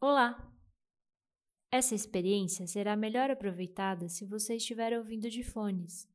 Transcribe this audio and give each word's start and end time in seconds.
Olá! 0.00 0.48
Essa 1.72 1.92
experiência 1.92 2.68
será 2.68 2.94
melhor 2.94 3.32
aproveitada 3.32 4.08
se 4.08 4.24
você 4.24 4.54
estiver 4.54 4.96
ouvindo 4.96 5.28
de 5.28 5.42
fones. 5.42 6.08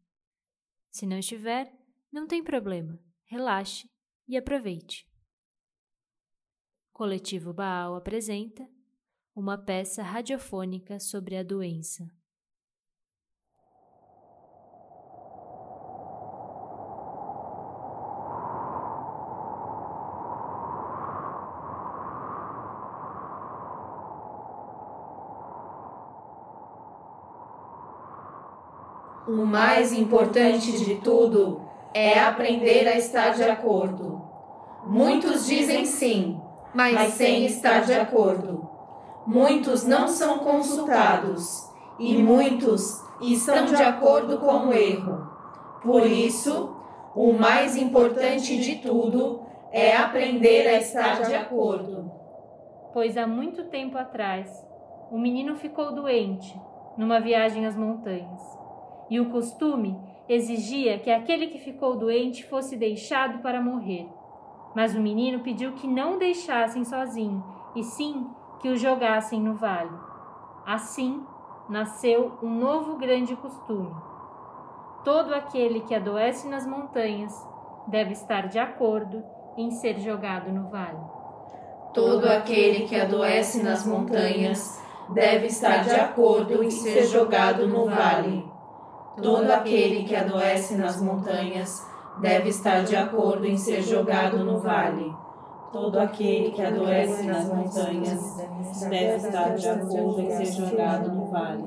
Se 0.89 1.05
não 1.05 1.19
estiver, 1.19 1.69
não 2.09 2.25
tem 2.25 2.41
problema, 2.41 2.97
relaxe 3.25 3.85
e 4.25 4.37
aproveite. 4.37 5.05
Coletivo 6.93 7.51
Baal 7.51 7.95
apresenta 7.95 8.65
uma 9.35 9.57
peça 9.57 10.01
radiofônica 10.01 10.97
sobre 11.01 11.35
a 11.35 11.43
doença. 11.43 12.09
O 29.25 29.45
mais 29.45 29.93
importante 29.93 30.83
de 30.83 30.95
tudo 30.95 31.61
é 31.93 32.19
aprender 32.19 32.85
a 32.89 32.97
estar 32.97 33.29
de 33.29 33.43
acordo. 33.43 34.21
Muitos 34.85 35.45
dizem 35.45 35.85
sim, 35.85 36.41
mas 36.73 37.13
sem 37.13 37.45
estar 37.45 37.85
de 37.85 37.93
acordo. 37.93 38.67
Muitos 39.25 39.85
não 39.85 40.09
são 40.09 40.39
consultados 40.39 41.71
e 41.97 42.17
muitos 42.17 43.01
estão 43.21 43.63
de 43.63 43.81
acordo 43.81 44.39
com 44.39 44.67
o 44.67 44.73
erro. 44.73 45.25
Por 45.81 46.05
isso, 46.05 46.75
o 47.15 47.31
mais 47.31 47.77
importante 47.77 48.57
de 48.57 48.75
tudo 48.79 49.39
é 49.71 49.95
aprender 49.95 50.67
a 50.67 50.73
estar 50.73 51.21
de 51.21 51.33
acordo. 51.33 52.11
Pois 52.91 53.15
há 53.15 53.25
muito 53.25 53.63
tempo 53.69 53.97
atrás, 53.97 54.49
o 55.09 55.17
menino 55.17 55.55
ficou 55.55 55.93
doente 55.95 56.59
numa 56.97 57.21
viagem 57.21 57.65
às 57.65 57.77
montanhas 57.77 58.62
e 59.13 59.19
o 59.19 59.29
costume 59.29 59.95
exigia 60.27 60.97
que 60.97 61.11
aquele 61.11 61.45
que 61.45 61.59
ficou 61.59 61.95
doente 61.95 62.43
fosse 62.47 62.75
deixado 62.75 63.43
para 63.43 63.61
morrer. 63.61 64.09
Mas 64.75 64.95
o 64.95 64.99
menino 64.99 65.41
pediu 65.41 65.73
que 65.73 65.85
não 65.85 66.15
o 66.15 66.17
deixassem 66.17 66.83
sozinho, 66.83 67.43
e 67.75 67.83
sim 67.83 68.25
que 68.59 68.69
o 68.69 68.75
jogassem 68.75 69.39
no 69.39 69.53
vale. 69.53 69.95
Assim 70.65 71.23
nasceu 71.69 72.39
um 72.41 72.49
novo 72.49 72.97
grande 72.97 73.35
costume. 73.35 73.93
Todo 75.05 75.35
aquele 75.35 75.81
que 75.81 75.93
adoece 75.93 76.47
nas 76.47 76.65
montanhas 76.65 77.31
deve 77.85 78.13
estar 78.13 78.47
de 78.47 78.57
acordo 78.57 79.23
em 79.55 79.69
ser 79.69 79.99
jogado 79.99 80.51
no 80.51 80.69
vale. 80.69 80.97
Todo 81.93 82.25
aquele 82.25 82.87
que 82.87 82.99
adoece 82.99 83.61
nas 83.61 83.85
montanhas 83.85 84.83
deve 85.09 85.45
estar 85.45 85.83
de 85.83 85.91
acordo 85.91 86.63
em 86.63 86.71
ser 86.71 87.05
jogado 87.05 87.67
no 87.67 87.85
vale. 87.85 88.52
Todo 89.21 89.51
aquele 89.51 90.03
que 90.05 90.15
adoece 90.15 90.75
nas 90.75 90.99
montanhas 90.99 91.85
deve 92.19 92.49
estar 92.49 92.83
de 92.83 92.95
acordo 92.95 93.45
em 93.45 93.55
ser 93.55 93.81
jogado 93.83 94.43
no 94.43 94.59
vale. 94.59 95.13
Todo 95.71 95.99
aquele 95.99 96.51
que 96.51 96.61
adoece 96.61 97.23
nas 97.23 97.45
montanhas 97.45 98.37
deve 98.89 99.15
estar 99.15 99.55
de 99.55 99.69
acordo 99.69 100.19
em 100.19 100.31
ser 100.31 100.45
jogado 100.45 101.11
no 101.11 101.25
vale. 101.27 101.63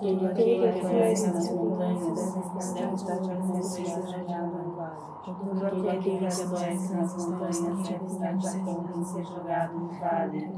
Todo 0.00 0.26
aquele 0.26 0.72
que 0.72 0.86
adoece 0.86 1.30
nas 1.30 1.52
montanhas 1.52 2.34
deve 2.74 2.94
estar 2.94 3.20
de 3.20 3.30
acordo 3.30 3.56
em 3.58 3.62
ser 3.62 3.86
jogado 3.86 4.50
no 4.50 4.74
vale. 4.74 5.12
Todo 5.24 5.88
aquele 5.90 6.18
que 6.18 6.42
adoece 6.42 6.94
nas 6.94 7.16
montanhas 7.16 7.60
deve 7.62 8.06
estar 8.06 8.36
de 8.36 8.48
acordo 8.48 8.98
em 8.98 9.04
ser 9.04 9.24
jogado 9.24 9.78
no 9.78 9.88
vale. 10.00 10.50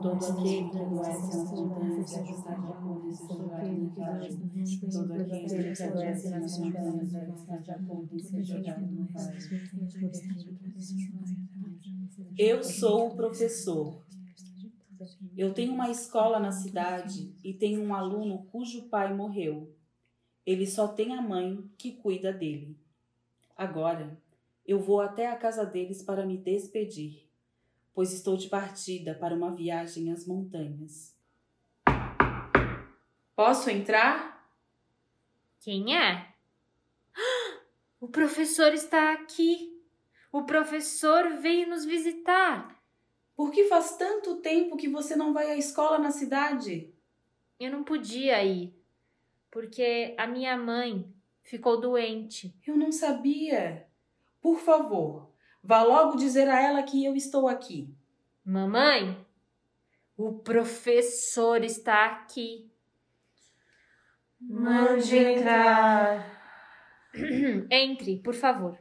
Todo 0.00 0.30
aquele 0.30 0.68
que 0.68 0.78
adoece 0.78 1.38
nas 1.38 1.52
montanhas 1.52 2.12
deve 2.12 2.30
estar 2.30 2.54
de 2.54 2.70
acordo 2.70 2.97
em 3.08 3.14
ser 3.14 3.34
jogado 3.34 3.72
no 3.72 3.90
vale. 3.90 4.28
Todo 4.92 5.12
aquele 5.12 5.74
que 5.74 5.82
adoece 5.82 6.30
nas 6.30 6.58
montanhas 6.58 7.12
deve 7.12 7.32
estar 7.32 7.58
de 7.58 7.70
acordo 7.70 8.14
em 8.14 8.18
ser 8.18 8.44
jogado 8.44 8.86
no 8.86 9.06
vale. 9.06 9.38
Eu 12.36 12.62
sou 12.62 13.08
o 13.08 13.16
professor. 13.16 14.06
Eu 15.36 15.54
tenho 15.54 15.72
uma 15.72 15.90
escola 15.90 16.38
na 16.38 16.52
cidade 16.52 17.32
e 17.42 17.54
tenho 17.54 17.82
um 17.82 17.94
aluno 17.94 18.46
cujo 18.50 18.88
pai 18.88 19.14
morreu. 19.14 19.74
Ele 20.44 20.66
só 20.66 20.88
tem 20.88 21.14
a 21.14 21.22
mãe 21.22 21.62
que 21.76 21.92
cuida 21.92 22.32
dele. 22.32 22.76
Agora, 23.56 24.18
eu 24.64 24.78
vou 24.78 25.00
até 25.00 25.26
a 25.26 25.36
casa 25.36 25.64
deles 25.64 26.02
para 26.02 26.26
me 26.26 26.36
despedir, 26.36 27.28
pois 27.94 28.12
estou 28.12 28.36
de 28.36 28.48
partida 28.48 29.14
para 29.14 29.34
uma 29.34 29.50
viagem 29.50 30.12
às 30.12 30.26
montanhas. 30.26 31.17
Posso 33.38 33.70
entrar? 33.70 34.50
Quem 35.60 35.96
é? 35.96 36.34
O 38.00 38.08
professor 38.08 38.72
está 38.72 39.12
aqui. 39.12 39.80
O 40.32 40.42
professor 40.42 41.36
veio 41.36 41.68
nos 41.68 41.84
visitar. 41.84 42.76
Por 43.36 43.52
que 43.52 43.68
faz 43.68 43.96
tanto 43.96 44.40
tempo 44.40 44.76
que 44.76 44.88
você 44.88 45.14
não 45.14 45.32
vai 45.32 45.52
à 45.52 45.56
escola 45.56 46.00
na 46.00 46.10
cidade? 46.10 46.92
Eu 47.60 47.70
não 47.70 47.84
podia 47.84 48.42
ir, 48.42 48.76
porque 49.52 50.16
a 50.18 50.26
minha 50.26 50.56
mãe 50.56 51.12
ficou 51.44 51.80
doente. 51.80 52.52
Eu 52.66 52.76
não 52.76 52.90
sabia. 52.90 53.88
Por 54.40 54.58
favor, 54.58 55.32
vá 55.62 55.84
logo 55.84 56.16
dizer 56.16 56.48
a 56.48 56.60
ela 56.60 56.82
que 56.82 57.04
eu 57.04 57.14
estou 57.14 57.46
aqui. 57.46 57.88
Mamãe, 58.44 59.24
o 60.16 60.32
professor 60.40 61.62
está 61.62 62.04
aqui. 62.06 62.68
Mande 64.40 65.16
entrar. 65.16 66.24
Entre, 67.70 68.18
por 68.18 68.34
favor. 68.34 68.78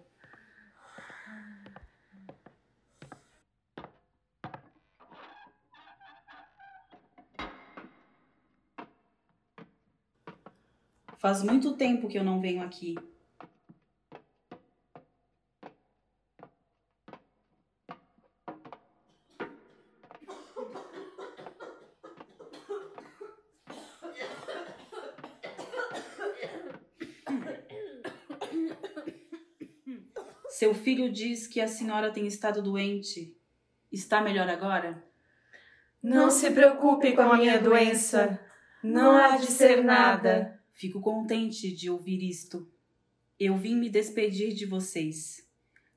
Faz 11.17 11.43
muito 11.43 11.75
tempo 11.75 12.07
que 12.07 12.17
eu 12.17 12.23
não 12.23 12.39
venho 12.39 12.63
aqui. 12.63 12.95
Seu 30.57 30.73
filho 30.73 31.11
diz 31.11 31.45
que 31.45 31.61
a 31.61 31.67
senhora 31.67 32.11
tem 32.11 32.25
estado 32.25 32.63
doente. 32.63 33.37
Está 33.91 34.21
melhor 34.21 34.49
agora? 34.49 35.03
Não 36.01 36.31
se 36.31 36.49
preocupe 36.49 37.11
com 37.11 37.21
a 37.21 37.37
minha 37.37 37.61
doença. 37.61 38.39
Não 38.81 39.11
há 39.11 39.37
de 39.37 39.45
ser 39.51 39.83
nada. 39.83 40.59
Fico 40.73 40.99
contente 40.99 41.71
de 41.71 41.91
ouvir 41.91 42.27
isto. 42.27 42.67
Eu 43.39 43.55
vim 43.55 43.75
me 43.75 43.87
despedir 43.87 44.55
de 44.55 44.65
vocês, 44.65 45.47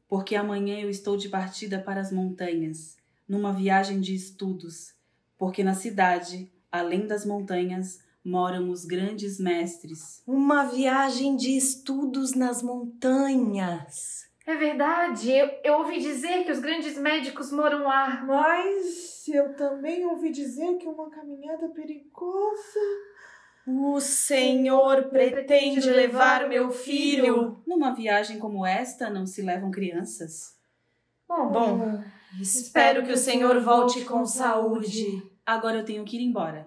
porque 0.06 0.36
amanhã 0.36 0.78
eu 0.78 0.90
estou 0.90 1.16
de 1.16 1.30
partida 1.30 1.78
para 1.78 2.02
as 2.02 2.12
montanhas, 2.12 2.98
numa 3.26 3.54
viagem 3.54 3.98
de 3.98 4.14
estudos, 4.14 4.92
porque 5.38 5.64
na 5.64 5.72
cidade, 5.72 6.52
além 6.70 7.06
das 7.06 7.24
montanhas, 7.24 8.02
moram 8.22 8.68
os 8.68 8.84
grandes 8.84 9.40
mestres. 9.40 10.22
Uma 10.26 10.64
viagem 10.64 11.34
de 11.34 11.56
estudos 11.56 12.34
nas 12.34 12.62
montanhas. 12.62 14.28
É 14.50 14.56
verdade, 14.56 15.30
eu, 15.30 15.48
eu 15.62 15.74
ouvi 15.78 16.00
dizer 16.00 16.44
que 16.44 16.50
os 16.50 16.58
grandes 16.58 16.98
médicos 16.98 17.52
moram 17.52 17.84
lá. 17.84 18.20
Mas 18.26 19.28
eu 19.28 19.54
também 19.54 20.04
ouvi 20.04 20.32
dizer 20.32 20.76
que 20.76 20.88
é 20.88 20.90
uma 20.90 21.08
caminhada 21.08 21.68
perigosa. 21.68 22.80
O 23.64 24.00
Senhor 24.00 25.04
pretende 25.04 25.88
levar 25.88 26.48
meu 26.48 26.72
filho. 26.72 27.62
Numa 27.64 27.94
viagem 27.94 28.40
como 28.40 28.66
esta, 28.66 29.08
não 29.08 29.24
se 29.24 29.40
levam 29.40 29.70
crianças. 29.70 30.58
Bom, 31.28 32.02
espero 32.40 33.04
que 33.04 33.12
o 33.12 33.16
Senhor 33.16 33.60
volte 33.60 34.04
com 34.04 34.26
saúde. 34.26 35.22
Agora 35.46 35.76
eu 35.76 35.84
tenho 35.84 36.04
que 36.04 36.16
ir 36.16 36.24
embora. 36.24 36.66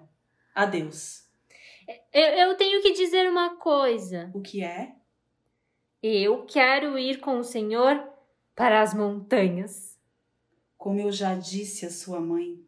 Adeus. 0.54 1.22
Eu, 2.10 2.22
eu 2.22 2.56
tenho 2.56 2.80
que 2.80 2.92
dizer 2.92 3.28
uma 3.28 3.56
coisa. 3.56 4.30
O 4.32 4.40
que 4.40 4.64
é? 4.64 4.94
Eu 6.06 6.44
quero 6.44 6.98
ir 6.98 7.18
com 7.18 7.38
o 7.38 7.42
Senhor 7.42 8.06
para 8.54 8.82
as 8.82 8.92
montanhas. 8.92 9.98
Como 10.76 11.00
eu 11.00 11.10
já 11.10 11.34
disse 11.34 11.86
à 11.86 11.90
sua 11.90 12.20
mãe, 12.20 12.62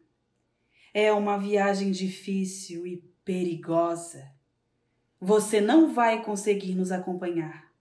é 0.91 1.13
uma 1.13 1.37
viagem 1.37 1.91
difícil 1.91 2.87
e 2.87 2.97
perigosa. 3.23 4.33
Você 5.21 5.61
não 5.61 5.93
vai 5.93 6.23
conseguir 6.23 6.73
nos 6.73 6.91
acompanhar. 6.91 7.71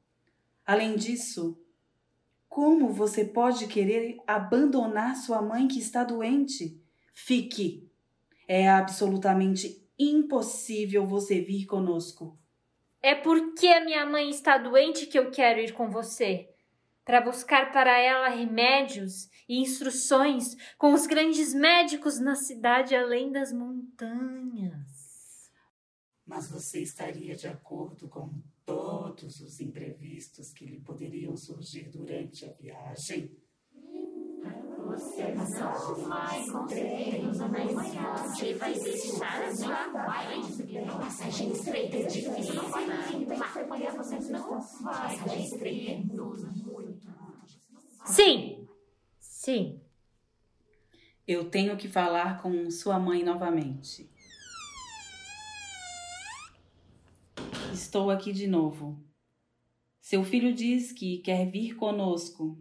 Além 0.67 0.95
disso, 0.95 1.59
como 2.51 2.91
você 2.91 3.25
pode 3.25 3.67
querer 3.67 4.19
abandonar 4.27 5.17
sua 5.17 5.41
mãe 5.41 5.67
que 5.67 5.79
está 5.79 6.05
doente? 6.05 6.79
Fique. 7.15 7.91
É 8.47 8.69
absolutamente 8.69 9.89
impossível 9.99 11.07
você 11.07 11.41
vir 11.41 11.65
conosco. 11.65 12.39
É 13.07 13.15
porque 13.15 13.69
a 13.69 13.85
minha 13.85 14.05
mãe 14.05 14.31
está 14.31 14.59
doente 14.59 15.07
que 15.07 15.17
eu 15.17 15.31
quero 15.31 15.61
ir 15.61 15.73
com 15.73 15.89
você. 15.89 16.51
Para 17.05 17.21
buscar 17.21 17.71
para 17.71 17.97
ela 17.97 18.29
remédios 18.29 19.31
e 19.49 19.61
instruções 19.61 20.57
com 20.77 20.93
os 20.93 21.07
grandes 21.07 21.55
médicos 21.55 22.19
na 22.19 22.35
cidade 22.35 22.97
além 22.97 23.31
das 23.31 23.53
montanhas. 23.53 25.53
Mas 26.27 26.51
você 26.51 26.81
estaria 26.81 27.37
de 27.37 27.47
acordo 27.47 28.09
com 28.09 28.29
todos 28.65 29.41
os 29.41 29.61
imprevistos 29.61 30.53
que 30.53 30.65
lhe 30.65 30.81
poderiam 30.81 31.37
surgir 31.37 31.89
durante 31.89 32.45
a 32.45 32.51
viagem? 32.51 33.31
Você 34.87 35.35
não 35.35 36.09
vai 36.09 36.45
conseguir 36.45 37.27
você 38.17 38.55
vai 38.55 38.73
deixar 38.73 39.43
a 39.43 39.55
sua 39.55 39.89
passagem 40.99 41.53
estreita 41.53 41.97
é 41.97 42.03
difícil. 42.05 42.55
Passagem 44.85 45.45
estreita 45.45 46.17
Sim, 48.05 48.69
sim. 49.19 49.81
Eu 51.27 51.51
tenho 51.51 51.77
que 51.77 51.89
falar 51.89 52.41
com 52.41 52.71
sua 52.71 53.01
mãe 53.01 53.25
novamente. 53.25 54.09
Estou 57.73 58.11
aqui 58.11 58.33
de 58.33 58.47
novo. 58.47 59.05
Seu 60.01 60.23
filho 60.23 60.55
diz 60.55 60.93
que 60.93 61.19
quer 61.19 61.51
vir 61.51 61.75
conosco. 61.75 62.57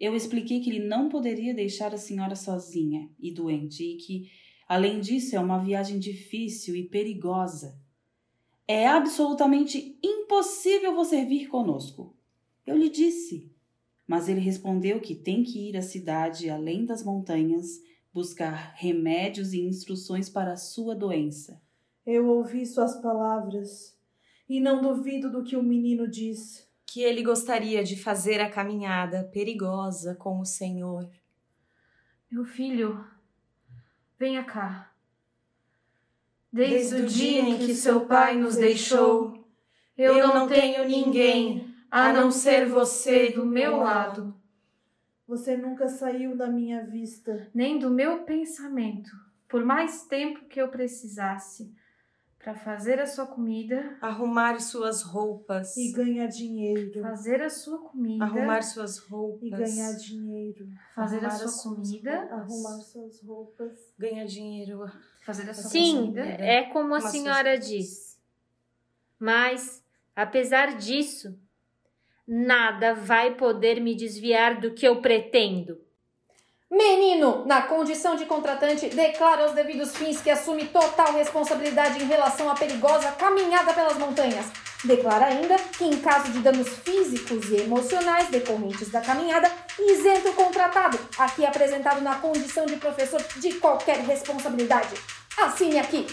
Eu 0.00 0.14
expliquei 0.14 0.60
que 0.60 0.70
ele 0.70 0.86
não 0.86 1.08
poderia 1.08 1.52
deixar 1.52 1.92
a 1.92 1.98
senhora 1.98 2.36
sozinha 2.36 3.10
e 3.18 3.32
doente 3.32 3.82
e 3.82 3.96
que, 3.96 4.30
além 4.68 5.00
disso, 5.00 5.34
é 5.34 5.40
uma 5.40 5.58
viagem 5.58 5.98
difícil 5.98 6.76
e 6.76 6.84
perigosa. 6.84 7.80
É 8.66 8.86
absolutamente 8.86 9.98
impossível 10.02 10.94
você 10.94 11.24
vir 11.24 11.48
conosco. 11.48 12.14
Eu 12.66 12.76
lhe 12.76 12.88
disse. 12.88 13.50
Mas 14.06 14.28
ele 14.28 14.40
respondeu 14.40 15.00
que 15.00 15.14
tem 15.14 15.42
que 15.42 15.68
ir 15.68 15.76
à 15.76 15.82
cidade 15.82 16.48
além 16.48 16.84
das 16.84 17.02
montanhas 17.02 17.82
buscar 18.12 18.74
remédios 18.76 19.52
e 19.52 19.60
instruções 19.60 20.28
para 20.28 20.52
a 20.52 20.56
sua 20.56 20.94
doença. 20.94 21.62
Eu 22.04 22.26
ouvi 22.28 22.66
suas 22.66 23.00
palavras 23.00 23.96
e 24.48 24.60
não 24.60 24.82
duvido 24.82 25.30
do 25.30 25.44
que 25.44 25.56
o 25.56 25.62
menino 25.62 26.08
diz. 26.08 26.67
Que 26.90 27.02
ele 27.02 27.22
gostaria 27.22 27.84
de 27.84 28.02
fazer 28.02 28.40
a 28.40 28.48
caminhada 28.48 29.28
perigosa 29.30 30.14
com 30.14 30.40
o 30.40 30.44
Senhor. 30.46 31.06
Meu 32.30 32.46
filho, 32.46 33.04
venha 34.18 34.42
cá. 34.42 34.90
Desde, 36.50 36.96
Desde 36.96 36.96
o 37.02 37.06
dia 37.06 37.42
em 37.42 37.58
que 37.58 37.74
seu 37.74 38.06
pai 38.06 38.38
nos 38.38 38.56
deixou, 38.56 39.46
eu, 39.98 40.16
eu 40.16 40.28
não 40.28 40.48
tenho 40.48 40.88
ninguém 40.88 41.74
a 41.90 42.10
não 42.10 42.30
ser 42.30 42.66
você 42.66 43.32
do 43.32 43.44
meu 43.44 43.76
lado. 43.76 44.34
Você 45.26 45.58
nunca 45.58 45.88
saiu 45.88 46.34
da 46.34 46.46
minha 46.46 46.86
vista, 46.86 47.50
nem 47.54 47.78
do 47.78 47.90
meu 47.90 48.24
pensamento, 48.24 49.10
por 49.46 49.62
mais 49.62 50.06
tempo 50.06 50.46
que 50.46 50.58
eu 50.58 50.68
precisasse 50.68 51.70
para 52.38 52.54
fazer 52.54 53.00
a 53.00 53.06
sua 53.06 53.26
comida, 53.26 53.96
arrumar 54.00 54.60
suas 54.60 55.02
roupas. 55.02 55.76
E 55.76 55.92
ganhar 55.92 56.28
dinheiro, 56.28 57.02
fazer 57.02 57.42
a 57.42 57.50
sua 57.50 57.78
comida, 57.78 58.24
arrumar 58.24 58.62
suas 58.62 58.98
roupas. 58.98 59.42
E 59.42 59.50
ganhar 59.50 59.92
dinheiro, 59.94 60.68
fazer 60.94 61.24
a 61.24 61.30
sua 61.30 61.62
comida, 61.72 62.28
arrumar 62.30 62.78
suas 62.80 63.20
roupas, 63.22 63.72
ganhar 63.98 64.26
dinheiro, 64.26 64.90
fazer 65.24 65.50
a 65.50 65.54
sua 65.54 65.70
Sim, 65.70 65.96
comida. 65.96 66.24
Sim, 66.24 66.30
é 66.42 66.62
como 66.70 66.94
a 66.94 67.00
senhora 67.00 67.58
diz. 67.58 68.18
Mas, 69.18 69.82
apesar 70.14 70.76
disso, 70.76 71.36
nada 72.26 72.94
vai 72.94 73.34
poder 73.34 73.80
me 73.80 73.96
desviar 73.96 74.60
do 74.60 74.72
que 74.72 74.86
eu 74.86 75.02
pretendo. 75.02 75.87
Menino, 76.70 77.46
na 77.46 77.62
condição 77.62 78.14
de 78.14 78.26
contratante, 78.26 78.90
declara 78.90 79.44
aos 79.44 79.52
devidos 79.52 79.96
fins 79.96 80.20
que 80.20 80.28
assume 80.28 80.66
total 80.66 81.14
responsabilidade 81.14 82.02
em 82.02 82.06
relação 82.06 82.50
à 82.50 82.54
perigosa 82.54 83.10
caminhada 83.12 83.72
pelas 83.72 83.96
montanhas. 83.96 84.44
Declara 84.84 85.26
ainda 85.26 85.56
que, 85.56 85.84
em 85.84 85.98
caso 85.98 86.30
de 86.30 86.40
danos 86.40 86.68
físicos 86.68 87.48
e 87.48 87.62
emocionais 87.62 88.28
decorrentes 88.28 88.90
da 88.90 89.00
caminhada, 89.00 89.50
isenta 89.78 90.28
o 90.28 90.34
contratado, 90.34 90.98
aqui 91.16 91.46
apresentado 91.46 92.02
na 92.02 92.16
condição 92.16 92.66
de 92.66 92.76
professor 92.76 93.22
de 93.36 93.54
qualquer 93.54 94.00
responsabilidade. 94.00 94.94
Assine 95.38 95.78
aqui. 95.78 96.06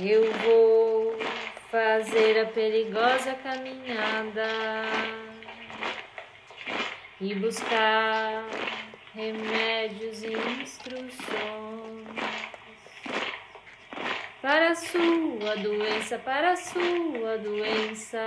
Eu 0.00 0.32
vou 0.32 1.18
fazer 1.72 2.40
a 2.40 2.46
perigosa 2.46 3.34
caminhada 3.42 4.46
e 7.20 7.34
buscar 7.34 8.44
remédios 9.12 10.22
e 10.22 10.32
instruções 10.62 12.06
para 14.40 14.68
a 14.70 14.74
sua 14.76 15.56
doença, 15.56 16.16
para 16.16 16.52
a 16.52 16.56
sua 16.56 17.36
doença, 17.38 18.18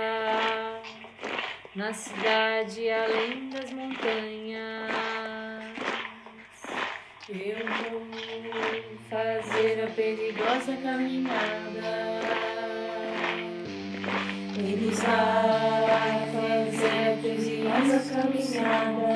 na 1.74 1.94
cidade 1.94 2.90
além 2.90 3.48
das 3.48 3.72
montanhas. 3.72 4.92
Eu 7.30 7.66
vou 7.90 8.02
fazer 9.12 9.84
a 9.84 9.90
perigosa 9.90 10.74
caminhada. 10.82 12.20
Ele 14.56 14.90
vai 14.90 16.16
fazer 16.32 17.12
a 17.12 17.16
perigosa 17.20 17.98
caminhada. 18.10 19.12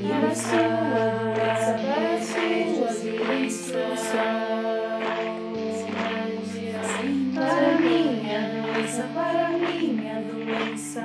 E 0.00 0.10
a 0.10 0.34
sua 0.34 1.34
graça 1.34 1.72
para 1.78 2.14
as 2.14 2.24
suas 2.24 2.98
instruções. 3.44 4.08
Para 7.34 7.70
minha 7.78 8.40
doença, 8.48 9.02
para 9.14 9.48
minha 9.50 10.16
doença 10.22 11.02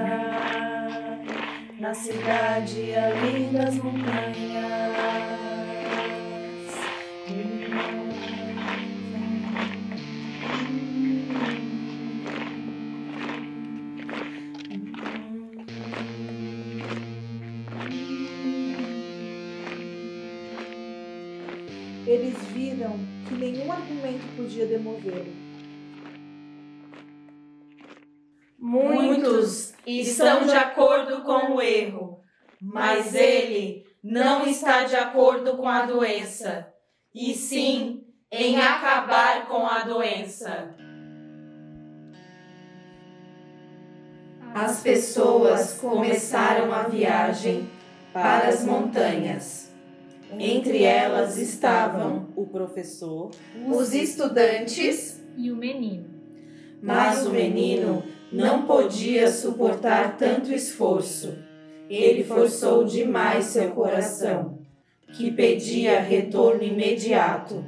na 1.80 1.94
cidade 1.94 2.96
além 2.96 3.52
das 3.52 3.76
montanhas. 3.76 5.43
Que 23.28 23.36
nenhum 23.36 23.72
argumento 23.72 24.36
podia 24.36 24.66
demovê-lo. 24.66 25.34
Muitos 28.60 29.74
estão 29.86 30.46
de 30.46 30.56
acordo 30.56 31.22
com 31.24 31.56
o 31.56 31.62
erro, 31.62 32.20
mas 32.62 33.14
ele 33.14 33.86
não 34.02 34.46
está 34.48 34.84
de 34.84 34.96
acordo 34.96 35.58
com 35.58 35.68
a 35.68 35.86
doença, 35.86 36.74
e 37.14 37.34
sim 37.34 38.06
em 38.32 38.58
acabar 38.58 39.48
com 39.48 39.66
a 39.66 39.84
doença. 39.84 40.76
As 44.56 44.82
pessoas 44.82 45.80
começaram 45.80 46.72
a 46.72 46.84
viagem 46.84 47.70
para 48.14 48.48
as 48.48 48.64
montanhas. 48.64 49.73
Entre 50.40 50.84
elas 50.84 51.38
estavam 51.38 52.28
o 52.36 52.46
professor, 52.46 53.32
os 53.68 53.94
estudantes 53.94 55.22
e 55.38 55.52
o 55.52 55.56
menino. 55.56 56.06
Mas 56.82 57.26
o 57.26 57.32
menino 57.32 58.04
não 58.32 58.64
podia 58.64 59.32
suportar 59.32 60.18
tanto 60.18 60.52
esforço. 60.52 61.38
Ele 61.90 62.24
forçou 62.24 62.84
demais 62.84 63.46
seu 63.46 63.72
coração, 63.72 64.60
que 65.14 65.32
pedia 65.32 66.02
retorno 66.02 66.64
imediato. 66.64 67.64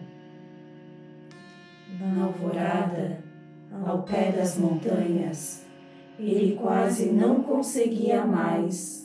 Na 2.00 2.26
alvorada, 2.26 3.24
ao 3.86 4.04
pé 4.04 4.32
das 4.32 4.58
montanhas, 4.58 5.66
ele 6.20 6.56
quase 6.56 7.12
não 7.12 7.44
conseguia 7.44 8.26
mais 8.26 9.05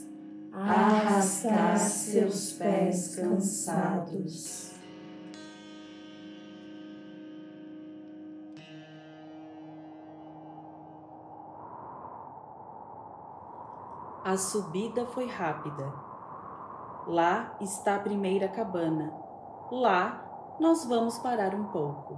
arrastar 0.52 1.78
seus 1.78 2.52
pés 2.52 3.16
cansados. 3.16 4.70
A 14.24 14.36
subida 14.36 15.06
foi 15.06 15.26
rápida. 15.26 15.92
Lá 17.06 17.56
está 17.60 17.96
a 17.96 18.00
primeira 18.00 18.48
cabana. 18.48 19.12
Lá 19.70 20.56
nós 20.60 20.84
vamos 20.84 21.18
parar 21.18 21.54
um 21.54 21.64
pouco. 21.64 22.16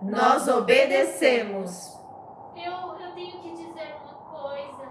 Nós 0.00 0.48
obedecemos. 0.48 1.98
Eu, 2.56 2.72
eu 2.72 3.12
tenho 3.14 3.40
que 3.40 3.50
dizer 3.50 3.96
uma 4.02 4.14
coisa. 4.14 4.88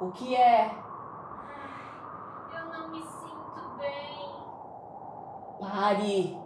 O 0.00 0.12
que 0.12 0.34
é? 0.34 0.70
Pare. 5.70 6.36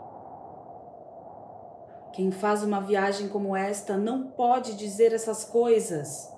Quem 2.12 2.30
faz 2.30 2.62
uma 2.62 2.78
viagem 2.78 3.26
como 3.26 3.56
esta 3.56 3.96
não 3.96 4.28
pode 4.28 4.76
dizer 4.76 5.14
essas 5.14 5.44
coisas. 5.44 6.30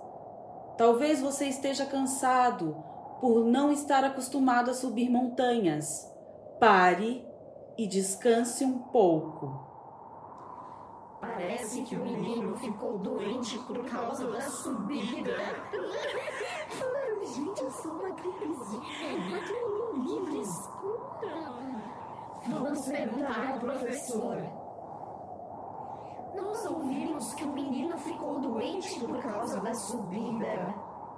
Talvez 0.79 1.21
você 1.21 1.47
esteja 1.47 1.85
cansado 1.85 2.77
por 3.21 3.45
não 3.45 3.73
estar 3.73 4.05
acostumado 4.05 4.71
a 4.71 4.75
subir 4.75 5.11
montanhas. 5.11 6.09
Pare 6.61 7.27
e 7.77 7.89
descanse 7.89 8.65
um 8.65 8.79
pouco. 8.79 9.67
Parece 11.21 11.83
que 11.83 11.97
o 11.97 12.05
menino 12.05 12.57
ficou 12.57 12.99
doente 12.99 13.59
por 13.67 13.85
causa 13.85 14.31
da 14.31 14.43
subida. 14.43 15.33
Gente, 17.35 17.63
eu 17.63 17.71
sou 17.71 17.95
uma 17.95 18.11
gripezinha. 18.11 19.41
Eu 19.51 19.97
livre, 19.97 20.41
escuta. 20.41 21.46
Vamos 22.49 22.87
perguntar 22.87 23.53
ao 23.53 23.59
professor. 23.59 24.37
Nós 26.35 26.67
ouvimos 26.67 27.35
que 27.35 27.45
o 27.45 27.53
menino 27.53 27.99
ficou 27.99 28.41
doente 28.41 29.01
por 29.01 29.19
causa 29.21 29.61
da 29.61 29.75
subida. 29.75 30.75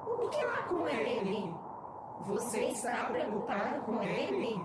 O 0.07 0.29
que 0.29 0.41
há 0.41 0.63
com 0.63 0.89
ele? 0.89 1.55
Você 2.27 2.69
está 2.69 3.05
preocupado 3.05 3.83
com 3.83 4.03
ele? 4.03 4.65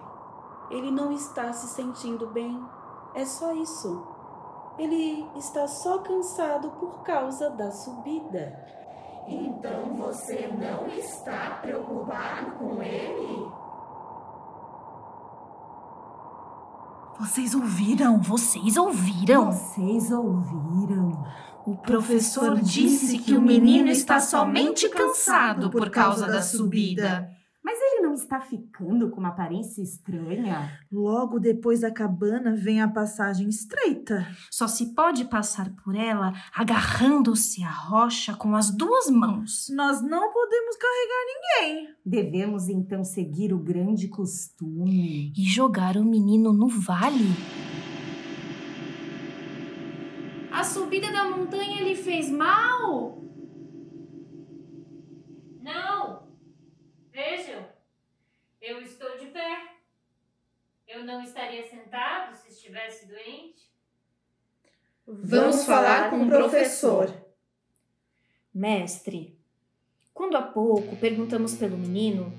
Ele 0.69 0.91
não 0.91 1.11
está 1.11 1.51
se 1.51 1.67
sentindo 1.75 2.27
bem. 2.27 2.63
É 3.13 3.25
só 3.25 3.53
isso. 3.53 4.07
Ele 4.77 5.29
está 5.35 5.67
só 5.67 5.99
cansado 5.99 6.71
por 6.71 7.03
causa 7.03 7.49
da 7.49 7.71
subida. 7.71 8.65
Então 9.27 9.95
você 9.95 10.47
não 10.47 10.87
está 10.87 11.59
preocupado 11.61 12.51
com 12.53 12.81
ele? 12.81 13.62
Vocês 17.19 17.53
ouviram? 17.53 18.19
Vocês 18.19 18.75
ouviram? 18.75 19.51
Vocês 19.51 20.11
ouviram? 20.11 21.25
O 21.65 21.75
professor 21.75 22.59
disse 22.59 23.19
que 23.19 23.35
o 23.35 23.41
menino 23.41 23.89
está 23.89 24.19
somente 24.19 24.89
cansado 24.89 25.69
por 25.69 25.89
causa 25.89 26.27
da 26.27 26.41
subida. 26.41 27.29
Mas 27.63 27.79
ele 27.79 28.01
não 28.01 28.13
está 28.13 28.41
ficando 28.41 29.09
com 29.09 29.21
uma 29.21 29.29
aparência 29.29 29.81
estranha? 29.81 30.77
Logo 30.91 31.39
depois 31.39 31.79
da 31.79 31.89
cabana 31.89 32.53
vem 32.53 32.81
a 32.81 32.89
passagem 32.89 33.47
estreita. 33.47 34.27
Só 34.51 34.67
se 34.67 34.93
pode 34.93 35.25
passar 35.25 35.69
por 35.83 35.95
ela 35.95 36.33
agarrando-se 36.53 37.63
à 37.63 37.71
rocha 37.71 38.35
com 38.35 38.53
as 38.53 38.69
duas 38.69 39.09
mãos. 39.09 39.67
Nós 39.73 40.01
não 40.01 40.33
podemos 40.33 40.75
carregar 40.75 41.23
ninguém. 41.61 41.95
Devemos 42.05 42.67
então 42.67 43.01
seguir 43.03 43.53
o 43.53 43.59
grande 43.59 44.09
costume 44.09 45.31
e 45.37 45.43
jogar 45.45 45.95
o 45.95 46.03
menino 46.03 46.51
no 46.51 46.67
vale. 46.67 47.29
A 50.51 50.63
subida 50.65 51.11
da 51.11 51.29
montanha 51.29 51.81
lhe 51.81 51.95
fez 51.95 52.29
mal? 52.29 53.23
Eu 58.63 58.81
estou 58.81 59.17
de 59.17 59.25
pé. 59.27 59.73
Eu 60.87 61.03
não 61.03 61.21
estaria 61.21 61.67
sentado 61.67 62.33
se 62.35 62.49
estivesse 62.49 63.07
doente? 63.07 63.71
Vamos 65.05 65.65
falar 65.65 66.09
com 66.09 66.23
o 66.23 66.27
professor. 66.29 67.13
Mestre, 68.53 69.37
quando 70.13 70.37
há 70.37 70.41
pouco 70.41 70.95
perguntamos 70.95 71.55
pelo 71.55 71.77
menino, 71.77 72.31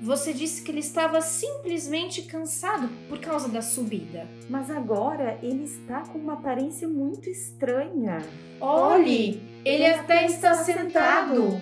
você 0.00 0.32
disse 0.32 0.62
que 0.62 0.70
ele 0.70 0.80
estava 0.80 1.20
simplesmente 1.20 2.22
cansado 2.22 2.88
por 3.08 3.18
causa 3.18 3.48
da 3.48 3.62
subida. 3.62 4.28
Mas 4.48 4.70
agora 4.70 5.40
ele 5.42 5.64
está 5.64 6.02
com 6.02 6.18
uma 6.18 6.34
aparência 6.34 6.86
muito 6.86 7.28
estranha. 7.28 8.18
Olhe, 8.60 9.42
ele 9.64 9.86
até 9.86 10.26
está 10.26 10.54
sentado. 10.54 11.60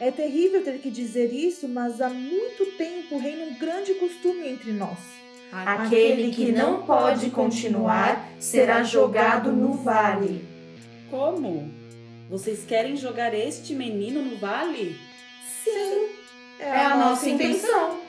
É 0.00 0.10
terrível 0.10 0.64
ter 0.64 0.78
que 0.78 0.90
dizer 0.90 1.30
isso, 1.30 1.68
mas 1.68 2.00
há 2.00 2.08
muito 2.08 2.64
tempo 2.78 3.18
reina 3.18 3.44
um 3.44 3.58
grande 3.58 3.92
costume 3.92 4.48
entre 4.48 4.72
nós. 4.72 4.98
Aquele 5.52 6.30
que 6.30 6.50
não 6.50 6.84
pode 6.84 7.28
continuar 7.28 8.26
será 8.38 8.82
jogado 8.82 9.52
no 9.52 9.74
vale. 9.74 10.42
Como? 11.10 11.70
Vocês 12.30 12.64
querem 12.64 12.96
jogar 12.96 13.34
este 13.34 13.74
menino 13.74 14.22
no 14.22 14.38
vale? 14.38 14.96
Sim, 15.62 16.08
é 16.58 16.76
a 16.78 16.96
nossa 16.96 17.28
intenção. 17.28 18.00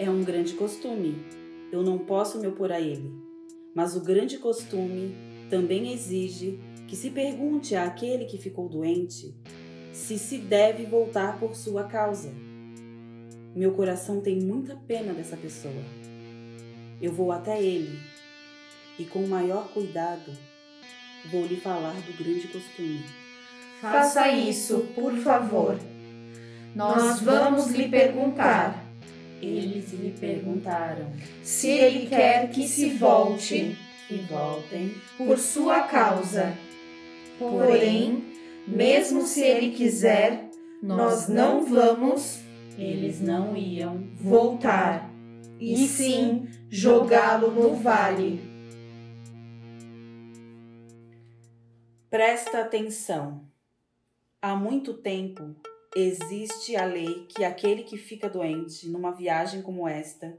É 0.00 0.10
um 0.10 0.24
grande 0.24 0.54
costume. 0.54 1.24
Eu 1.70 1.84
não 1.84 1.98
posso 1.98 2.40
me 2.40 2.48
opor 2.48 2.72
a 2.72 2.80
ele. 2.80 3.12
Mas 3.72 3.94
o 3.94 4.00
grande 4.00 4.38
costume 4.38 5.14
também 5.48 5.92
exige 5.92 6.58
que 6.88 6.96
se 6.96 7.10
pergunte 7.10 7.76
àquele 7.76 8.24
que 8.24 8.38
ficou 8.38 8.68
doente 8.68 9.32
se 9.92 10.18
se 10.18 10.38
deve 10.38 10.84
voltar 10.84 11.38
por 11.38 11.54
sua 11.54 11.84
causa. 11.84 12.32
Meu 13.54 13.72
coração 13.72 14.20
tem 14.20 14.40
muita 14.40 14.74
pena 14.74 15.12
dessa 15.12 15.36
pessoa. 15.36 15.84
Eu 17.00 17.12
vou 17.12 17.30
até 17.30 17.62
ele 17.62 17.98
e, 18.98 19.04
com 19.04 19.26
maior 19.26 19.68
cuidado, 19.68 20.32
vou 21.30 21.44
lhe 21.44 21.56
falar 21.56 21.94
do 21.94 22.16
grande 22.16 22.48
costume. 22.48 23.04
Faça 23.80 24.28
isso, 24.28 24.86
por 24.94 25.12
favor. 25.18 25.78
Nós 26.74 27.20
vamos 27.20 27.70
lhe 27.72 27.88
perguntar. 27.88 28.82
Eles 29.42 29.92
lhe 29.92 30.14
perguntaram 30.18 31.12
se 31.42 31.68
ele 31.68 32.06
quer 32.06 32.48
que 32.50 32.66
se 32.66 32.90
volte 32.90 33.76
e 34.08 34.14
voltem 34.30 34.94
por 35.18 35.36
sua 35.36 35.80
causa. 35.80 36.56
Porém, 37.38 38.24
mesmo 38.66 39.22
se 39.22 39.42
ele 39.42 39.72
quiser, 39.72 40.48
nós 40.82 41.28
não 41.28 41.64
vamos, 41.64 42.40
eles 42.78 43.20
não 43.20 43.56
iam 43.56 44.08
voltar, 44.16 45.10
e 45.60 45.86
sim 45.86 46.48
jogá-lo 46.68 47.50
no 47.50 47.76
vale. 47.76 48.40
Presta 52.10 52.60
atenção. 52.60 53.46
Há 54.40 54.56
muito 54.56 54.94
tempo 54.94 55.54
existe 55.94 56.74
a 56.74 56.84
lei 56.84 57.26
que 57.28 57.44
aquele 57.44 57.84
que 57.84 57.96
fica 57.96 58.28
doente 58.28 58.88
numa 58.88 59.12
viagem 59.12 59.62
como 59.62 59.86
esta 59.86 60.36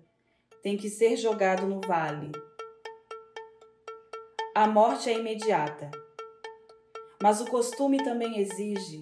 tem 0.62 0.76
que 0.76 0.90
ser 0.90 1.16
jogado 1.16 1.66
no 1.66 1.80
vale. 1.82 2.32
A 4.54 4.68
morte 4.68 5.10
é 5.10 5.18
imediata 5.18 6.03
mas 7.24 7.40
o 7.40 7.46
costume 7.46 8.04
também 8.04 8.38
exige 8.38 9.00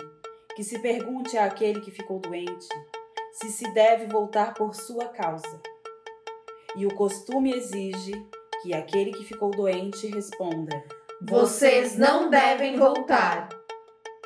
que 0.56 0.64
se 0.64 0.78
pergunte 0.78 1.40
àquele 1.40 1.82
que 1.82 1.90
ficou 1.90 2.20
doente 2.20 2.68
se 3.32 3.52
se 3.52 3.74
deve 3.74 4.06
voltar 4.06 4.54
por 4.54 4.76
sua 4.76 5.08
causa. 5.08 5.60
E 6.76 6.86
o 6.86 6.94
costume 6.94 7.52
exige 7.52 8.14
que 8.62 8.76
aquele 8.76 9.12
que 9.12 9.24
ficou 9.24 9.50
doente 9.50 10.06
responda: 10.06 10.86
Vocês 11.20 11.98
não 11.98 12.30
devem 12.30 12.78
voltar. 12.78 13.50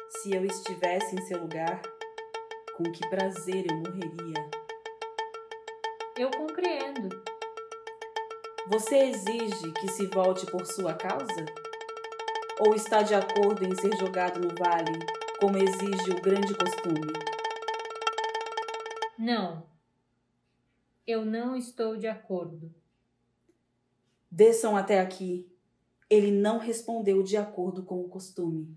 Se 0.09 0.33
eu 0.33 0.43
estivesse 0.43 1.15
em 1.15 1.21
seu 1.21 1.39
lugar, 1.39 1.81
com 2.75 2.83
que 2.83 3.09
prazer 3.09 3.65
eu 3.71 3.77
morreria. 3.77 4.49
Eu 6.17 6.29
compreendo. 6.31 7.23
Você 8.67 8.97
exige 8.97 9.71
que 9.79 9.87
se 9.87 10.05
volte 10.07 10.45
por 10.47 10.65
sua 10.65 10.93
causa? 10.95 11.64
Ou 12.59 12.73
está 12.73 13.01
de 13.01 13.13
acordo 13.13 13.65
em 13.65 13.75
ser 13.75 13.95
jogado 13.97 14.39
no 14.39 14.55
vale, 14.55 14.99
como 15.39 15.57
exige 15.57 16.11
o 16.11 16.21
grande 16.21 16.53
costume? 16.53 17.11
Não. 19.17 19.65
Eu 21.05 21.25
não 21.25 21.55
estou 21.55 21.95
de 21.97 22.07
acordo. 22.07 22.73
Desçam 24.31 24.75
até 24.75 24.99
aqui. 24.99 25.47
Ele 26.09 26.31
não 26.31 26.57
respondeu 26.57 27.23
de 27.23 27.37
acordo 27.37 27.83
com 27.83 28.01
o 28.01 28.09
costume. 28.09 28.75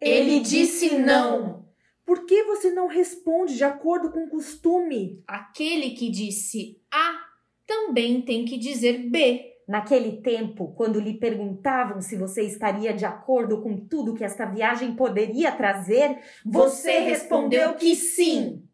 Ele 0.00 0.40
disse 0.40 0.98
não. 0.98 1.66
Por 2.04 2.24
que 2.24 2.44
você 2.44 2.70
não 2.70 2.86
responde 2.86 3.56
de 3.56 3.64
acordo 3.64 4.10
com 4.10 4.24
o 4.24 4.30
costume? 4.30 5.22
Aquele 5.26 5.90
que 5.90 6.10
disse 6.10 6.80
A 6.90 7.28
também 7.66 8.22
tem 8.22 8.44
que 8.44 8.56
dizer 8.56 9.10
B. 9.10 9.57
Naquele 9.68 10.22
tempo, 10.22 10.72
quando 10.72 10.98
lhe 10.98 11.18
perguntavam 11.18 12.00
se 12.00 12.16
você 12.16 12.42
estaria 12.42 12.94
de 12.94 13.04
acordo 13.04 13.60
com 13.60 13.76
tudo 13.76 14.14
que 14.14 14.24
esta 14.24 14.46
viagem 14.46 14.96
poderia 14.96 15.52
trazer, 15.52 16.18
você 16.42 17.00
respondeu 17.00 17.74
que 17.74 17.94
sim. 17.94 18.66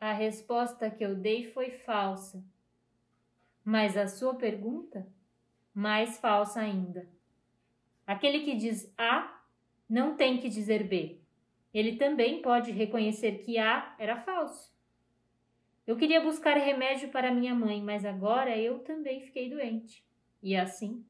A 0.00 0.14
resposta 0.14 0.90
que 0.90 1.04
eu 1.04 1.14
dei 1.14 1.52
foi 1.52 1.70
falsa. 1.70 2.42
Mas 3.62 3.94
a 3.94 4.08
sua 4.08 4.34
pergunta? 4.34 5.06
Mais 5.74 6.18
falsa 6.18 6.60
ainda. 6.60 7.06
Aquele 8.06 8.40
que 8.40 8.56
diz 8.56 8.90
A 8.96 9.42
não 9.86 10.16
tem 10.16 10.38
que 10.38 10.48
dizer 10.48 10.82
B. 10.88 11.20
Ele 11.74 11.96
também 11.96 12.40
pode 12.40 12.70
reconhecer 12.70 13.32
que 13.44 13.58
A 13.58 13.94
era 13.98 14.16
falso. 14.22 14.72
Eu 15.90 15.96
queria 15.96 16.20
buscar 16.20 16.56
remédio 16.56 17.08
para 17.08 17.34
minha 17.34 17.52
mãe, 17.52 17.82
mas 17.82 18.04
agora 18.04 18.56
eu 18.56 18.78
também 18.78 19.22
fiquei 19.22 19.50
doente. 19.50 20.06
E 20.40 20.54
assim, 20.54 21.04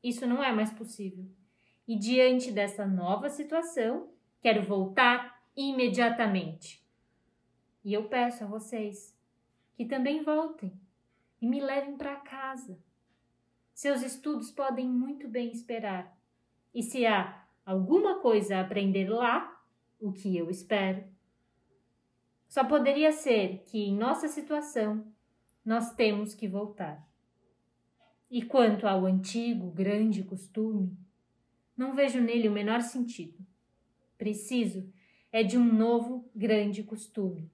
isso 0.00 0.24
não 0.24 0.40
é 0.40 0.52
mais 0.52 0.72
possível. 0.72 1.26
E 1.84 1.96
diante 1.96 2.52
dessa 2.52 2.86
nova 2.86 3.28
situação, 3.28 4.08
quero 4.40 4.62
voltar 4.62 5.42
imediatamente. 5.56 6.80
E 7.84 7.92
eu 7.92 8.04
peço 8.04 8.44
a 8.44 8.46
vocês 8.46 9.18
que 9.74 9.84
também 9.84 10.22
voltem 10.22 10.72
e 11.42 11.46
me 11.48 11.60
levem 11.60 11.96
para 11.96 12.14
casa. 12.20 12.78
Seus 13.74 14.00
estudos 14.02 14.52
podem 14.52 14.86
muito 14.86 15.26
bem 15.26 15.50
esperar. 15.50 16.16
E 16.72 16.84
se 16.84 17.04
há 17.04 17.44
alguma 17.66 18.20
coisa 18.20 18.58
a 18.58 18.60
aprender 18.60 19.08
lá, 19.08 19.60
o 20.00 20.12
que 20.12 20.36
eu 20.36 20.48
espero, 20.48 21.02
só 22.48 22.64
poderia 22.64 23.12
ser 23.12 23.62
que 23.66 23.78
em 23.84 23.94
nossa 23.94 24.26
situação 24.26 25.06
nós 25.64 25.94
temos 25.94 26.34
que 26.34 26.48
voltar. 26.48 27.06
E 28.30 28.42
quanto 28.42 28.86
ao 28.86 29.04
antigo, 29.04 29.70
grande 29.70 30.22
costume, 30.22 30.96
não 31.76 31.94
vejo 31.94 32.20
nele 32.20 32.48
o 32.48 32.52
menor 32.52 32.80
sentido. 32.80 33.38
Preciso 34.16 34.90
é 35.30 35.42
de 35.42 35.58
um 35.58 35.64
novo, 35.64 36.28
grande 36.34 36.82
costume, 36.82 37.50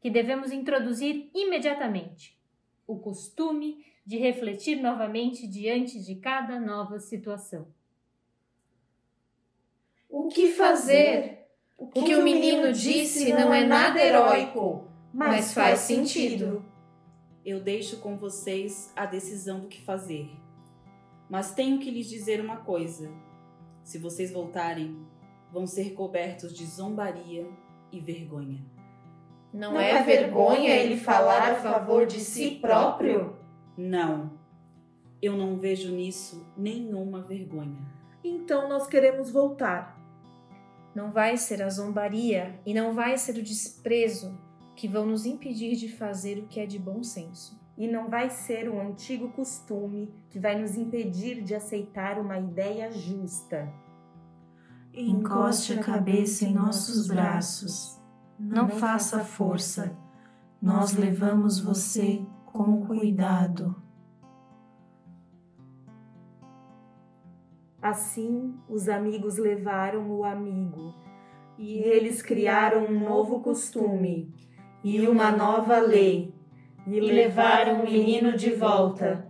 que 0.00 0.10
devemos 0.10 0.52
introduzir 0.52 1.30
imediatamente: 1.34 2.38
o 2.86 2.98
costume 2.98 3.84
de 4.04 4.16
refletir 4.18 4.80
novamente 4.80 5.46
diante 5.46 6.02
de 6.02 6.16
cada 6.16 6.58
nova 6.58 6.98
situação. 6.98 7.72
O 10.08 10.28
que 10.28 10.48
fazer? 10.48 11.37
O 11.78 11.86
que 11.86 12.16
o 12.16 12.24
menino 12.24 12.72
disse 12.72 13.32
não 13.32 13.54
é 13.54 13.64
nada 13.64 14.02
heróico, 14.02 14.88
mas 15.14 15.54
faz 15.54 15.78
sentido. 15.78 16.64
Eu 17.44 17.60
deixo 17.60 17.98
com 17.98 18.16
vocês 18.16 18.92
a 18.96 19.06
decisão 19.06 19.60
do 19.60 19.68
que 19.68 19.80
fazer. 19.80 20.28
Mas 21.30 21.54
tenho 21.54 21.78
que 21.78 21.88
lhes 21.88 22.08
dizer 22.08 22.40
uma 22.40 22.56
coisa: 22.56 23.08
se 23.84 23.96
vocês 23.96 24.32
voltarem, 24.32 25.06
vão 25.52 25.68
ser 25.68 25.92
cobertos 25.92 26.52
de 26.52 26.66
zombaria 26.66 27.48
e 27.92 28.00
vergonha. 28.00 28.60
Não, 29.52 29.74
não 29.74 29.80
é 29.80 30.02
vergonha 30.02 30.74
ele 30.74 30.96
falar 30.96 31.52
a 31.52 31.54
favor 31.54 32.06
de 32.06 32.18
si 32.18 32.58
próprio? 32.60 33.36
Não. 33.76 34.32
Eu 35.22 35.36
não 35.36 35.56
vejo 35.56 35.92
nisso 35.92 36.44
nenhuma 36.56 37.22
vergonha. 37.22 37.78
Então 38.22 38.68
nós 38.68 38.88
queremos 38.88 39.30
voltar. 39.30 39.97
Não 40.98 41.12
vai 41.12 41.36
ser 41.36 41.62
a 41.62 41.70
zombaria 41.70 42.58
e 42.66 42.74
não 42.74 42.92
vai 42.92 43.16
ser 43.16 43.38
o 43.38 43.42
desprezo 43.42 44.36
que 44.74 44.88
vão 44.88 45.06
nos 45.06 45.24
impedir 45.24 45.76
de 45.76 45.88
fazer 45.88 46.40
o 46.40 46.48
que 46.48 46.58
é 46.58 46.66
de 46.66 46.76
bom 46.76 47.04
senso. 47.04 47.56
E 47.76 47.86
não 47.86 48.10
vai 48.10 48.28
ser 48.28 48.68
o 48.68 48.80
antigo 48.80 49.28
costume 49.28 50.12
que 50.28 50.40
vai 50.40 50.60
nos 50.60 50.76
impedir 50.76 51.40
de 51.44 51.54
aceitar 51.54 52.18
uma 52.18 52.36
ideia 52.36 52.90
justa. 52.90 53.72
Encoste 54.92 55.74
a 55.74 55.80
cabeça 55.80 56.44
em 56.44 56.52
nossos 56.52 57.06
braços. 57.06 57.96
Não 58.36 58.68
faça 58.68 59.20
força. 59.20 59.96
Nós 60.60 60.94
levamos 60.94 61.60
você 61.60 62.26
com 62.44 62.84
cuidado. 62.84 63.80
Assim, 67.80 68.56
os 68.68 68.88
amigos 68.88 69.38
levaram 69.38 70.10
o 70.10 70.24
amigo, 70.24 70.92
e 71.56 71.78
eles 71.78 72.20
criaram 72.20 72.86
um 72.86 72.98
novo 72.98 73.38
costume 73.38 74.34
e 74.82 75.06
uma 75.06 75.30
nova 75.30 75.78
lei, 75.78 76.34
e 76.88 76.98
levaram 76.98 77.82
o 77.82 77.84
menino 77.84 78.36
de 78.36 78.50
volta, 78.50 79.28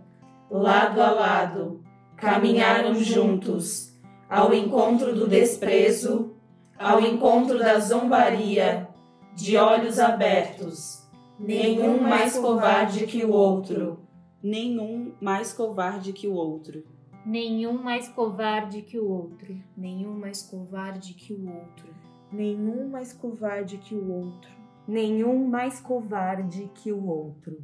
lado 0.49 0.99
a 0.99 1.11
lado, 1.11 1.83
caminharam 2.17 2.95
juntos, 2.95 3.95
ao 4.27 4.51
encontro 4.51 5.13
do 5.13 5.27
desprezo, 5.27 6.35
ao 6.75 6.99
encontro 7.01 7.59
da 7.59 7.77
zombaria, 7.77 8.87
de 9.35 9.57
olhos 9.57 9.99
abertos, 9.99 11.07
nenhum 11.39 12.01
mais 12.01 12.35
covarde 12.35 13.05
que 13.05 13.23
o 13.23 13.31
outro, 13.31 13.99
nenhum 14.41 15.13
mais 15.21 15.53
covarde 15.53 16.13
que 16.13 16.27
o 16.27 16.33
outro 16.33 16.83
nenhum 17.29 17.81
mais 17.83 18.07
covarde 18.07 18.81
que 18.81 18.97
o 18.97 19.07
outro. 19.07 19.55
Nenhum 19.77 20.17
mais 20.17 20.41
covarde 20.41 21.13
que 21.13 21.31
o 21.31 21.47
outro. 21.47 21.87
Nenhum 22.31 22.89
mais 22.89 23.13
covarde 23.13 23.77
que 23.77 23.93
o 23.93 24.11
outro. 24.11 24.51
Nenhum 24.87 25.47
mais 25.47 25.79
covarde 25.79 26.69
que 26.73 26.91
o 26.91 27.05
outro. 27.05 27.63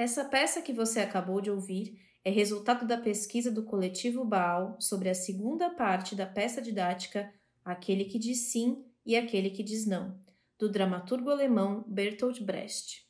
Essa 0.00 0.24
peça 0.24 0.62
que 0.62 0.72
você 0.72 1.00
acabou 1.00 1.42
de 1.42 1.50
ouvir 1.50 1.98
é 2.24 2.30
resultado 2.30 2.86
da 2.86 2.96
pesquisa 2.96 3.50
do 3.50 3.64
coletivo 3.64 4.24
Baal 4.24 4.80
sobre 4.80 5.10
a 5.10 5.14
segunda 5.14 5.68
parte 5.68 6.14
da 6.14 6.24
peça 6.24 6.62
didática 6.62 7.30
Aquele 7.62 8.06
que 8.06 8.18
diz 8.18 8.50
sim 8.50 8.82
e 9.04 9.14
aquele 9.14 9.50
que 9.50 9.62
diz 9.62 9.86
não, 9.86 10.18
do 10.58 10.70
dramaturgo 10.70 11.28
alemão 11.28 11.84
Bertolt 11.86 12.40
Brecht. 12.40 13.06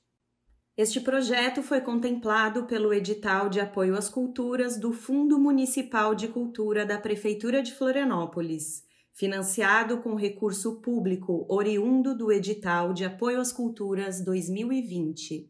Este 0.76 1.00
projeto 1.00 1.62
foi 1.62 1.81
contemplado 1.81 2.66
pelo 2.66 2.92
edital 2.92 3.48
de 3.48 3.61
apoio 3.61 3.96
às 3.96 4.09
culturas 4.09 4.76
do 4.76 4.92
Fundo 4.92 5.38
Municipal 5.38 6.12
de 6.12 6.26
Cultura 6.26 6.85
da 6.85 6.98
Prefeitura 6.98 7.62
de 7.62 7.72
Florianópolis, 7.72 8.83
financiado 9.12 9.98
com 9.98 10.16
recurso 10.16 10.81
público 10.81 11.46
oriundo 11.48 12.18
do 12.18 12.33
edital 12.33 12.92
de 12.92 13.05
apoio 13.05 13.40
às 13.40 13.53
culturas 13.53 14.24
2020. 14.24 15.50